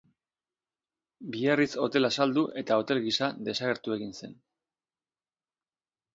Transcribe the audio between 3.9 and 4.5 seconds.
egin zen.